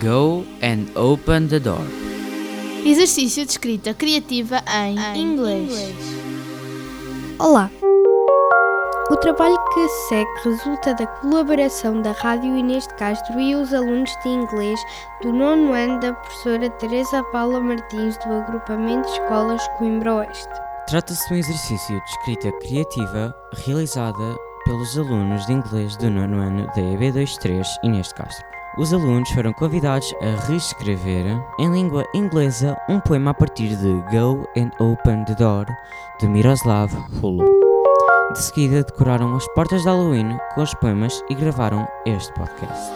Go 0.00 0.44
and 0.62 0.86
open 0.94 1.48
the 1.48 1.58
door. 1.58 1.84
Exercício 2.84 3.44
de 3.44 3.50
escrita 3.50 3.92
criativa 3.92 4.62
em, 4.72 5.20
inglês. 5.20 5.72
Olá! 7.40 7.68
O 9.10 9.16
trabalho 9.16 9.56
que 9.74 9.88
se 9.88 10.08
segue 10.08 10.30
resulta 10.44 10.94
da 10.94 11.04
colaboração 11.04 12.00
da 12.00 12.12
Rádio 12.12 12.56
Inês 12.56 12.86
de 12.86 12.94
Castro 12.94 13.40
e 13.40 13.56
os 13.56 13.74
alunos 13.74 14.10
de 14.22 14.28
inglês 14.28 14.78
do 15.20 15.32
nono 15.32 15.72
ano 15.72 15.98
da 15.98 16.12
professora 16.12 16.70
Teresa 16.70 17.24
Paula 17.32 17.60
Martins 17.60 18.16
do 18.18 18.34
agrupamento 18.34 19.08
de 19.08 19.14
escolas 19.14 19.66
Coimbra 19.78 20.14
Oeste. 20.14 20.48
Trata-se 20.86 21.26
de 21.26 21.34
um 21.34 21.38
exercício 21.38 22.00
de 22.00 22.10
escrita 22.10 22.52
criativa 22.60 23.34
realizada 23.66 24.36
pelos 24.64 24.96
alunos 24.96 25.44
de 25.46 25.54
inglês 25.54 25.96
do 25.96 26.08
nono 26.08 26.38
ano 26.38 26.66
da 26.68 26.82
EB23 26.82 27.66
Inês 27.82 28.08
de 28.08 28.14
Castro. 28.14 28.58
Os 28.78 28.92
alunos 28.92 29.28
foram 29.30 29.52
convidados 29.52 30.14
a 30.22 30.46
reescrever 30.46 31.26
em 31.58 31.72
língua 31.72 32.06
inglesa 32.14 32.76
um 32.88 33.00
poema 33.00 33.32
a 33.32 33.34
partir 33.34 33.74
de 33.76 33.92
Go 34.16 34.48
and 34.56 34.70
Open 34.78 35.24
the 35.24 35.34
Door 35.34 35.66
de 36.20 36.28
Miroslav 36.28 36.88
Hulu. 37.20 37.44
De 38.32 38.38
seguida, 38.38 38.84
decoraram 38.84 39.34
as 39.34 39.44
portas 39.48 39.82
de 39.82 39.88
Halloween 39.88 40.38
com 40.54 40.62
os 40.62 40.72
poemas 40.74 41.24
e 41.28 41.34
gravaram 41.34 41.88
este 42.06 42.32
podcast. 42.34 42.92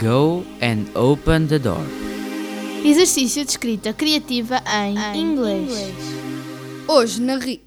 Go 0.00 0.44
and 0.60 0.98
open 0.98 1.46
the 1.46 1.60
door. 1.60 1.86
Exercício 2.84 3.44
de 3.44 3.50
escrita 3.52 3.92
criativa 3.92 4.60
em, 4.66 5.20
inglês. 5.20 5.70
Hoje 6.88 7.22
na 7.22 7.36
RIC, 7.36 7.66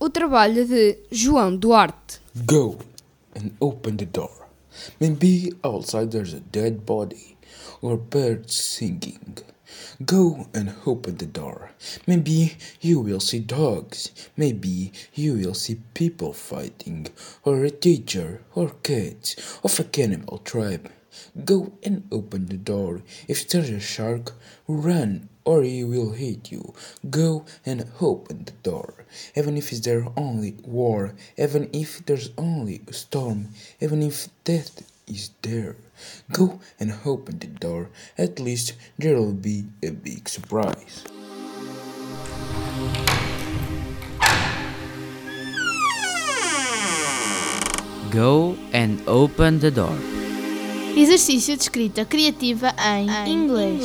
o 0.00 0.08
trabalho 0.08 0.66
de 0.66 0.98
João 1.12 1.54
Duarte. 1.54 2.20
Go 2.46 2.78
and 3.36 3.50
open 3.60 3.98
the 3.98 4.06
door. 4.06 4.48
Maybe 4.98 5.52
outside 5.62 6.10
there's 6.10 6.32
a 6.32 6.40
dead 6.40 6.86
body 6.86 7.36
or 7.82 7.98
birds 7.98 8.56
singing. 8.56 9.36
Go 10.04 10.46
and 10.54 10.74
open 10.86 11.18
the 11.18 11.26
door. 11.26 11.72
Maybe 12.06 12.56
you 12.80 13.00
will 13.00 13.20
see 13.20 13.40
dogs. 13.40 14.10
Maybe 14.38 14.90
you 15.14 15.34
will 15.34 15.54
see 15.54 15.80
people 15.92 16.32
fighting, 16.32 17.08
or 17.44 17.62
a 17.64 17.70
teacher, 17.70 18.40
or 18.54 18.70
kids 18.82 19.36
of 19.62 19.78
a 19.78 19.84
cannibal 19.84 20.38
tribe. 20.38 20.90
Go 21.44 21.72
and 21.82 22.06
open 22.10 22.46
the 22.46 22.56
door. 22.56 23.02
If 23.28 23.48
there's 23.48 23.70
a 23.70 23.80
shark, 23.80 24.32
run 24.66 25.28
or 25.44 25.62
he 25.62 25.82
will 25.84 26.12
hit 26.12 26.52
you. 26.52 26.74
Go 27.08 27.44
and 27.64 27.86
open 28.00 28.44
the 28.44 28.52
door. 28.62 29.04
Even 29.34 29.56
if 29.56 29.70
there's 29.70 30.06
only 30.16 30.54
war, 30.64 31.14
even 31.36 31.68
if 31.72 32.04
there's 32.06 32.30
only 32.38 32.82
a 32.86 32.92
storm, 32.92 33.48
even 33.80 34.02
if 34.02 34.28
death 34.44 34.86
is 35.06 35.30
there. 35.42 35.76
Go 36.32 36.60
and 36.78 36.94
open 37.04 37.38
the 37.38 37.48
door. 37.48 37.90
At 38.16 38.38
least 38.38 38.74
there'll 38.98 39.32
be 39.32 39.64
a 39.82 39.90
big 39.90 40.28
surprise. 40.28 41.04
Go 48.10 48.56
and 48.72 49.02
open 49.06 49.60
the 49.60 49.70
door. 49.70 50.09
Exercício 50.96 51.56
de 51.56 51.62
escrita 51.62 52.04
criativa 52.04 52.74
em, 52.78 53.32
inglês. 53.32 53.82